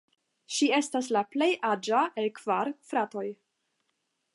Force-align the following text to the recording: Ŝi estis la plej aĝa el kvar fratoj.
Ŝi 0.55 0.69
estis 0.77 1.09
la 1.17 1.23
plej 1.35 1.51
aĝa 1.73 2.03
el 2.23 2.33
kvar 2.41 2.75
fratoj. 2.91 3.27